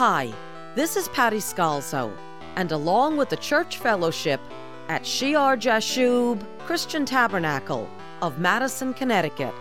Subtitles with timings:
[0.00, 0.32] Hi,
[0.76, 2.10] this is Patty Scalzo,
[2.56, 4.40] and along with the church fellowship
[4.88, 7.86] at Shear Jashub Christian Tabernacle
[8.22, 9.52] of Madison, Connecticut,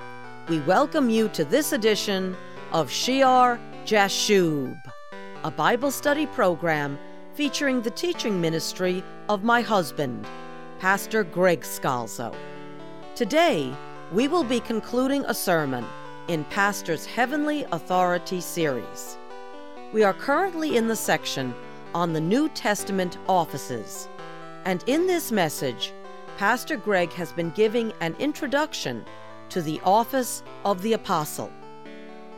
[0.48, 2.38] we welcome you to this edition
[2.72, 4.82] of Shear Jashub,
[5.44, 6.98] a Bible study program
[7.34, 10.26] featuring the teaching ministry of my husband,
[10.80, 12.34] Pastor Greg Scalzo.
[13.14, 13.76] Today,
[14.14, 15.86] we will be concluding a sermon
[16.30, 19.19] in Pastor's Heavenly Authority series.
[19.92, 21.52] We are currently in the section
[21.96, 24.08] on the New Testament offices,
[24.66, 25.94] and in this message,
[26.38, 29.04] Pastor Greg has been giving an introduction
[29.50, 31.52] to the office of the apostle.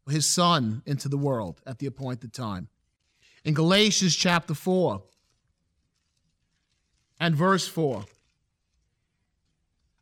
[0.09, 2.69] his son, into the world at the appointed time.
[3.45, 5.03] In Galatians chapter 4
[7.19, 8.05] and verse 4,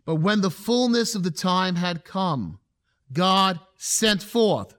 [0.04, 2.60] but when the fullness of the time had come,
[3.12, 4.76] God sent forth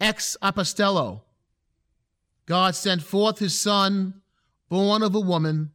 [0.00, 1.22] exapostello.
[2.46, 4.22] God sent forth his son,
[4.68, 5.70] born of a woman,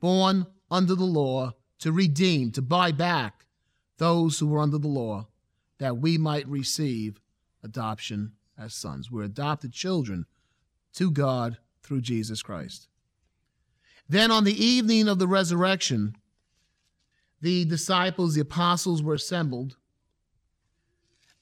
[0.00, 3.46] born under the law, to redeem, to buy back
[3.98, 5.26] those who were under the law,
[5.78, 7.20] that we might receive
[7.62, 9.10] adoption as sons.
[9.10, 10.26] We're adopted children
[10.94, 12.88] to God through Jesus Christ.
[14.08, 16.16] Then on the evening of the resurrection,
[17.40, 19.76] the disciples, the apostles were assembled.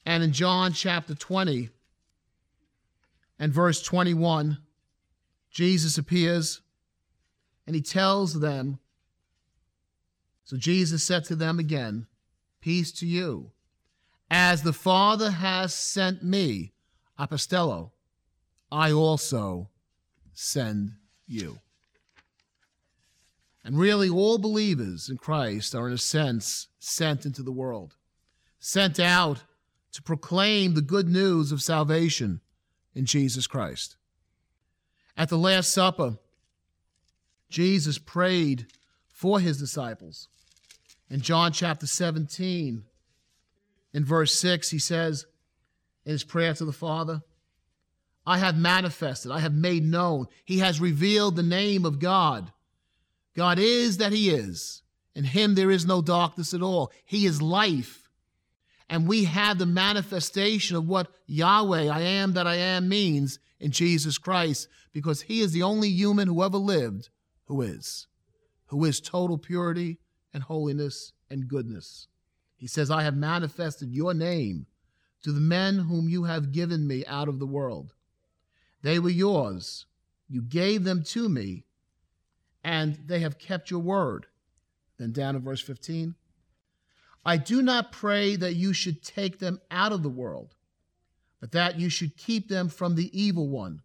[0.05, 1.69] And in John chapter 20,
[3.39, 4.57] and verse 21,
[5.51, 6.61] Jesus appears
[7.65, 8.79] and he tells them,
[10.43, 12.07] So Jesus said to them again,
[12.61, 13.51] Peace to you.
[14.29, 16.73] As the Father has sent me,
[17.19, 17.91] Apostello,
[18.71, 19.69] I also
[20.33, 20.93] send
[21.27, 21.59] you.
[23.63, 27.95] And really, all believers in Christ are, in a sense, sent into the world,
[28.59, 29.43] sent out
[29.93, 32.41] to proclaim the good news of salvation
[32.95, 33.95] in Jesus Christ.
[35.15, 36.17] At the Last Supper,
[37.49, 38.67] Jesus prayed
[39.07, 40.27] for his disciples.
[41.09, 42.83] In John chapter 17,
[43.93, 45.25] in verse 6, he says
[46.05, 47.21] in his prayer to the Father,
[48.25, 50.27] I have manifested, I have made known.
[50.45, 52.51] He has revealed the name of God.
[53.35, 54.81] God is that He is.
[55.15, 56.91] In Him there is no darkness at all.
[57.05, 58.02] He is life
[58.89, 63.71] and we have the manifestation of what Yahweh, I am that I am, means in
[63.71, 67.09] Jesus Christ, because he is the only human who ever lived
[67.45, 68.07] who is,
[68.67, 69.99] who is total purity
[70.33, 72.07] and holiness and goodness.
[72.55, 74.67] He says, I have manifested your name
[75.23, 77.93] to the men whom you have given me out of the world.
[78.81, 79.85] They were yours.
[80.27, 81.65] You gave them to me,
[82.63, 84.25] and they have kept your word.
[84.97, 86.15] Then down in verse 15,
[87.25, 90.55] I do not pray that you should take them out of the world,
[91.39, 93.81] but that you should keep them from the evil one.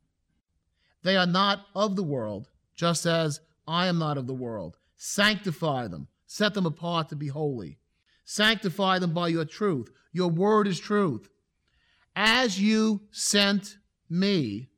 [1.02, 4.76] They are not of the world, just as I am not of the world.
[4.96, 7.79] Sanctify them, set them apart to be holy.
[8.25, 9.91] Sanctify them by your truth.
[10.12, 11.29] Your word is truth.
[12.17, 13.79] As you sent
[14.11, 14.69] me,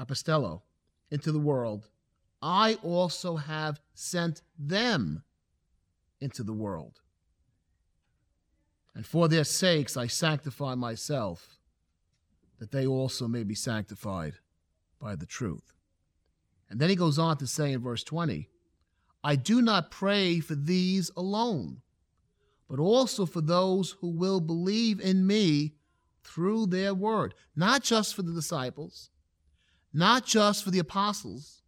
[0.00, 0.62] Apostello,
[1.10, 1.88] into the world,
[2.42, 5.22] I also have sent them
[6.20, 7.00] into the world
[8.94, 11.58] and for their sakes I sanctify myself,
[12.58, 14.34] that they also may be sanctified
[15.00, 15.72] by the truth.
[16.68, 18.48] And then he goes on to say in verse 20,
[19.22, 21.82] I do not pray for these alone,
[22.68, 25.74] but also for those who will believe in me
[26.22, 27.34] through their word.
[27.56, 29.10] Not just for the disciples,
[29.92, 31.62] not just for the apostles.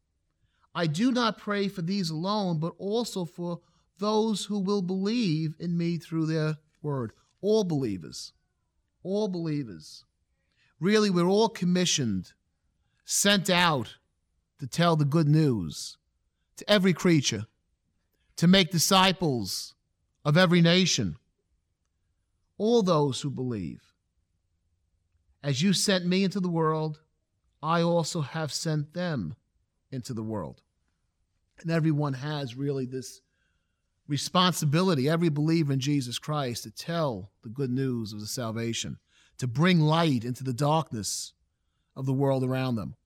[0.75, 3.61] I do not pray for these alone, but also for
[3.99, 7.13] those who will believe in me through their word.
[7.41, 8.33] All believers.
[9.03, 10.05] All believers.
[10.81, 12.33] Really, we're all commissioned,
[13.05, 13.97] sent out
[14.59, 15.97] to tell the good news
[16.57, 17.47] to every creature,
[18.37, 19.75] to make disciples
[20.25, 21.17] of every nation,
[22.59, 23.93] all those who believe.
[25.43, 27.01] As you sent me into the world,
[27.63, 29.35] I also have sent them
[29.91, 30.63] into the world.
[31.61, 33.21] And everyone has really this
[34.09, 38.99] responsibility, every believer in Jesus Christ, to tell the good news of the salvation,
[39.39, 41.33] to bring light into the darkness
[41.97, 42.97] of the world around them.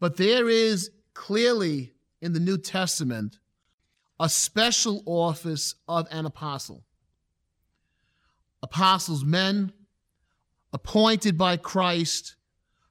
[0.00, 3.38] But there is clearly in the New Testament
[4.18, 6.84] a special office of an apostle.
[8.62, 9.72] Apostles, men
[10.72, 12.36] appointed by Christ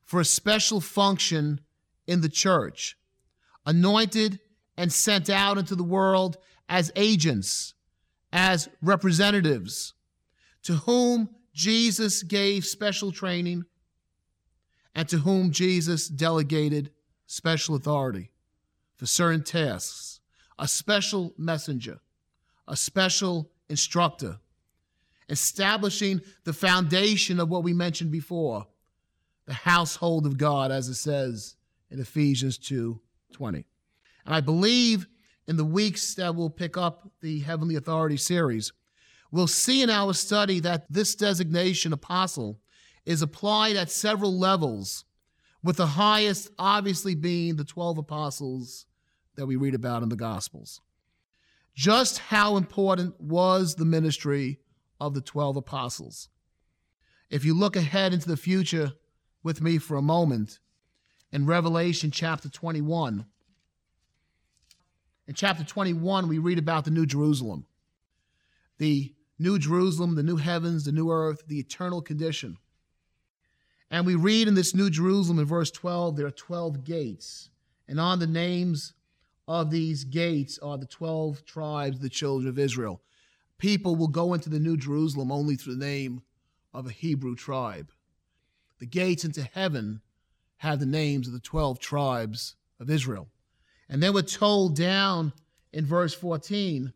[0.03, 1.61] for a special function
[2.07, 2.97] in the church,
[3.65, 4.39] anointed
[4.77, 6.37] and sent out into the world
[6.69, 7.73] as agents,
[8.31, 9.93] as representatives,
[10.63, 13.65] to whom Jesus gave special training
[14.95, 16.91] and to whom Jesus delegated
[17.25, 18.31] special authority
[18.95, 20.19] for certain tasks,
[20.59, 21.99] a special messenger,
[22.67, 24.37] a special instructor,
[25.29, 28.67] establishing the foundation of what we mentioned before,
[29.45, 31.55] the household of God, as it says
[31.89, 32.99] in Ephesians 2
[33.31, 33.65] 20.
[34.25, 35.07] And I believe
[35.47, 38.71] in the weeks that we'll pick up the Heavenly Authority series,
[39.31, 42.59] we'll see in our study that this designation, apostle,
[43.05, 45.05] is applied at several levels,
[45.63, 48.85] with the highest obviously being the 12 apostles
[49.35, 50.81] that we read about in the Gospels.
[51.75, 54.59] Just how important was the ministry
[54.99, 56.29] of the 12 apostles?
[57.29, 58.93] If you look ahead into the future
[59.41, 60.59] with me for a moment,
[61.31, 63.25] in Revelation chapter 21,
[65.27, 67.65] in chapter 21, we read about the New Jerusalem,
[68.77, 72.57] the New Jerusalem, the new heavens, the new earth, the eternal condition.
[73.89, 77.49] And we read in this New Jerusalem in verse 12, there are 12 gates.
[77.87, 78.93] And on the names
[79.47, 83.01] of these gates are the 12 tribes, the children of Israel.
[83.57, 86.21] People will go into the New Jerusalem only through the name
[86.73, 87.91] of a Hebrew tribe.
[88.79, 90.01] The gates into heaven
[90.57, 93.27] have the names of the 12 tribes of Israel.
[93.93, 95.33] And then we're told down
[95.71, 96.91] in verse 14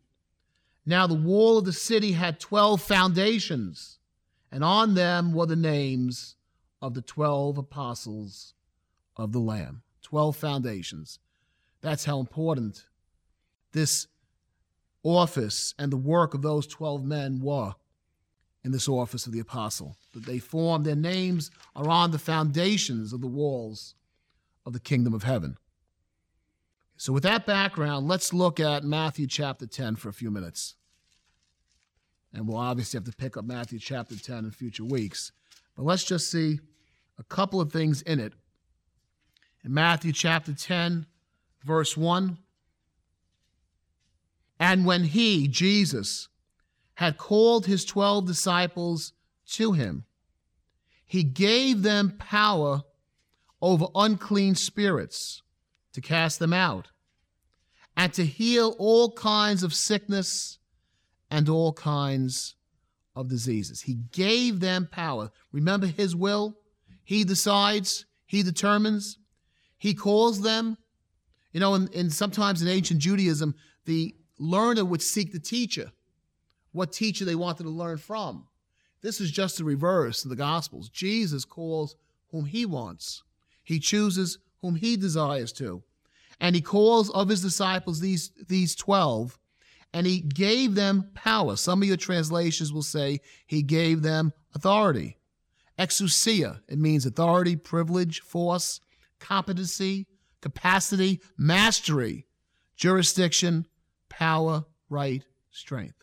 [0.84, 3.98] now the wall of the city had 12 foundations,
[4.50, 6.34] and on them were the names
[6.80, 8.54] of the 12 apostles
[9.16, 9.82] of the Lamb.
[10.02, 11.18] 12 foundations.
[11.82, 12.86] That's how important
[13.72, 14.06] this
[15.02, 17.74] office and the work of those 12 men were
[18.64, 19.96] in this office of the apostle.
[20.14, 23.94] That they formed, their names are on the foundations of the walls
[24.64, 25.58] of the kingdom of heaven.
[27.00, 30.74] So, with that background, let's look at Matthew chapter 10 for a few minutes.
[32.34, 35.30] And we'll obviously have to pick up Matthew chapter 10 in future weeks.
[35.76, 36.58] But let's just see
[37.16, 38.32] a couple of things in it.
[39.64, 41.06] In Matthew chapter 10,
[41.62, 42.36] verse 1
[44.58, 46.26] And when he, Jesus,
[46.94, 49.12] had called his 12 disciples
[49.52, 50.04] to him,
[51.04, 52.82] he gave them power
[53.62, 55.42] over unclean spirits
[55.92, 56.88] to cast them out,
[57.96, 60.58] and to heal all kinds of sickness
[61.30, 62.54] and all kinds
[63.16, 63.82] of diseases.
[63.82, 65.30] He gave them power.
[65.52, 66.56] Remember his will?
[67.04, 69.18] He decides, he determines,
[69.78, 70.78] he calls them.
[71.52, 73.54] You know, and, sometimes in ancient Judaism,
[73.86, 75.90] the learner would seek the teacher,
[76.72, 78.46] what teacher they wanted to learn from.
[79.00, 80.88] This is just the reverse of the Gospels.
[80.88, 81.96] Jesus calls
[82.30, 83.22] whom he wants,
[83.64, 85.82] he chooses whom he desires to
[86.40, 89.38] and he calls of his disciples these, these 12,
[89.92, 91.56] and he gave them power.
[91.56, 95.18] Some of your translations will say he gave them authority.
[95.78, 98.80] Exousia, it means authority, privilege, force,
[99.18, 100.06] competency,
[100.40, 102.26] capacity, mastery,
[102.76, 103.66] jurisdiction,
[104.08, 105.94] power, right, strength.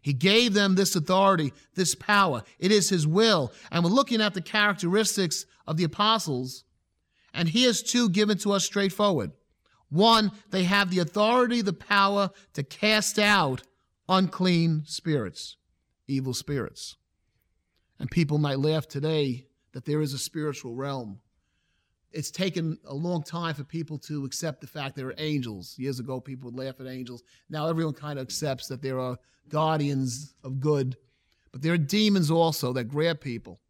[0.00, 2.42] He gave them this authority, this power.
[2.58, 3.52] It is his will.
[3.72, 6.64] And we're looking at the characteristics of the apostles,
[7.34, 9.32] and here's two given to us straightforward.
[9.90, 13.62] One, they have the authority, the power to cast out
[14.08, 15.56] unclean spirits,
[16.08, 16.96] evil spirits.
[17.98, 21.20] And people might laugh today that there is a spiritual realm.
[22.14, 25.74] it's taken a long time for people to accept the fact there are angels.
[25.78, 27.22] Years ago, people would laugh at angels.
[27.50, 30.96] Now everyone kind of accepts that there are guardians of good,
[31.52, 33.60] but there are demons also that grab people.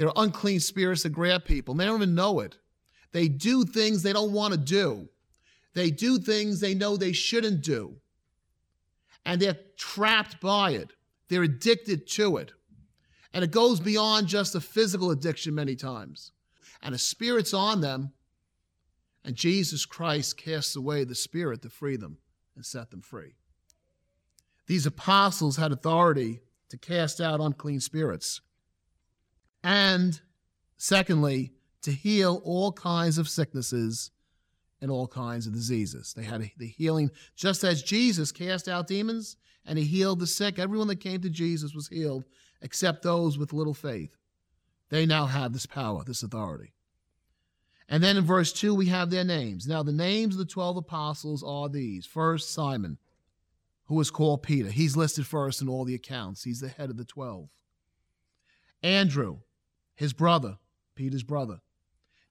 [0.00, 1.74] There are unclean spirits that grab people.
[1.74, 2.56] They don't even know it.
[3.12, 5.10] They do things they don't want to do.
[5.74, 7.96] They do things they know they shouldn't do.
[9.26, 10.94] And they're trapped by it.
[11.28, 12.52] They're addicted to it.
[13.34, 16.32] And it goes beyond just a physical addiction many times.
[16.82, 18.14] And a spirit's on them,
[19.22, 22.16] and Jesus Christ casts away the spirit to free them
[22.56, 23.34] and set them free.
[24.66, 26.40] These apostles had authority
[26.70, 28.40] to cast out unclean spirits.
[29.62, 30.20] And
[30.76, 31.52] secondly,
[31.82, 34.10] to heal all kinds of sicknesses
[34.80, 36.14] and all kinds of diseases.
[36.14, 39.36] They had the healing, just as Jesus cast out demons
[39.66, 40.58] and he healed the sick.
[40.58, 42.24] Everyone that came to Jesus was healed,
[42.62, 44.16] except those with little faith.
[44.88, 46.72] They now have this power, this authority.
[47.88, 49.66] And then in verse 2, we have their names.
[49.66, 52.98] Now, the names of the 12 apostles are these First, Simon,
[53.86, 54.70] who is called Peter.
[54.70, 57.48] He's listed first in all the accounts, he's the head of the 12.
[58.82, 59.40] Andrew,
[60.00, 60.56] his brother,
[60.94, 61.60] Peter's brother.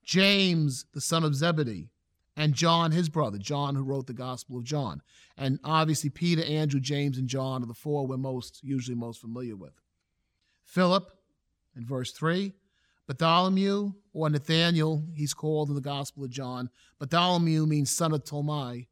[0.03, 1.91] James, the son of Zebedee,
[2.35, 5.03] and John, his brother, John, who wrote the Gospel of John.
[5.37, 9.55] And obviously, Peter, Andrew, James, and John are the four we're most usually most familiar
[9.55, 9.73] with.
[10.65, 11.11] Philip,
[11.75, 12.53] in verse 3,
[13.05, 16.71] Bartholomew, or Nathaniel, he's called in the Gospel of John.
[16.97, 18.87] Bartholomew means son of Tomai,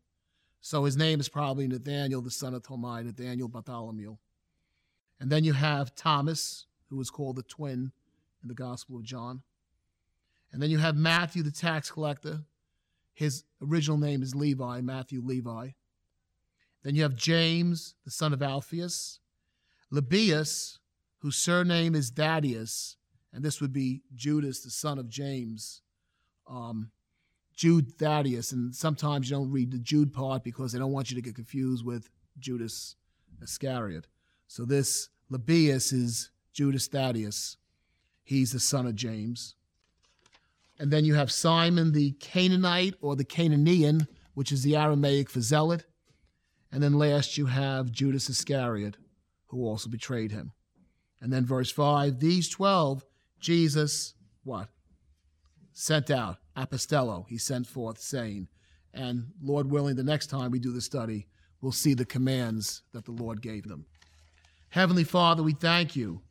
[0.62, 4.18] so his name is probably Nathaniel, the son of Tomai, Nathaniel Bartholomew.
[5.20, 7.92] And then you have Thomas, who is called the twin
[8.42, 9.42] in the Gospel of John.
[10.52, 12.42] And then you have Matthew, the tax collector.
[13.14, 15.70] His original name is Levi, Matthew Levi.
[16.84, 19.20] Then you have James, the son of Alphaeus.
[19.92, 20.80] Lebbaeus,
[21.20, 22.98] whose surname is Thaddeus,
[23.34, 25.82] and this would be Judas, the son of James.
[26.50, 26.92] Um,
[27.56, 31.16] Jude Thaddeus, and sometimes you don't read the Jude part because they don't want you
[31.16, 32.96] to get confused with Judas
[33.42, 34.08] Iscariot.
[34.48, 37.58] So this Lebbaeus is Judas Thaddeus.
[38.28, 39.56] He's the son of James.
[40.78, 45.40] And then you have Simon the Canaanite or the Canaanian, which is the Aramaic for
[45.40, 45.86] zealot.
[46.70, 48.98] And then last you have Judas Iscariot,
[49.46, 50.52] who also betrayed him.
[51.22, 53.06] And then verse 5 these 12,
[53.40, 54.68] Jesus, what?
[55.72, 58.50] Sent out, apostello, he sent forth, saying,
[58.94, 61.28] and Lord willing, the next time we do the study,
[61.62, 63.86] we'll see the commands that the Lord gave them.
[64.68, 66.24] Heavenly Father, we thank you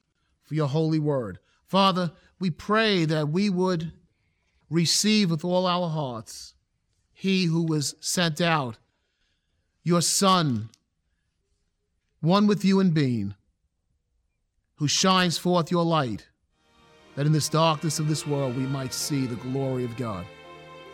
[0.45, 1.39] for your holy word.
[1.67, 3.93] Father, we pray that we would
[4.71, 6.55] receive with all our hearts
[7.13, 8.77] he who was sent out,
[9.83, 10.69] your Son,
[12.21, 13.35] one with you in being,
[14.75, 16.27] who shines forth your light,
[17.15, 20.27] that in this darkness of this world we might see the glory of God.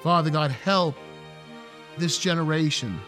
[0.02, 0.94] Father God, help
[1.98, 2.98] this generation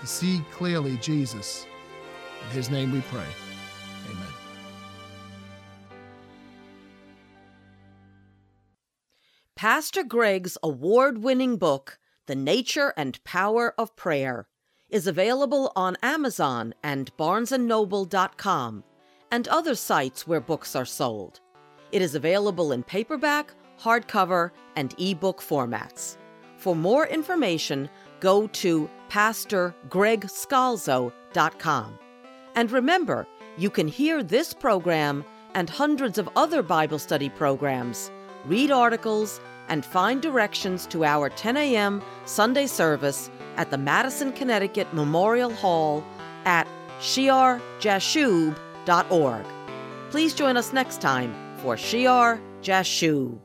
[0.00, 1.66] to see clearly Jesus.
[2.42, 3.53] In his name we pray.
[9.64, 14.46] Pastor Greg's award winning book, The Nature and Power of Prayer,
[14.90, 18.84] is available on Amazon and barnesandnoble.com
[19.30, 21.40] and other sites where books are sold.
[21.92, 26.18] It is available in paperback, hardcover, and ebook formats.
[26.58, 27.88] For more information,
[28.20, 31.98] go to pastorgregscalzo.com.
[32.54, 38.10] And remember, you can hear this program and hundreds of other Bible study programs,
[38.44, 42.02] read articles, and find directions to our 10 a.m.
[42.24, 46.04] Sunday service at the Madison, Connecticut Memorial Hall
[46.44, 46.66] at
[47.00, 49.46] shearjashub.org.
[50.10, 53.38] Please join us next time for Shear Jashub.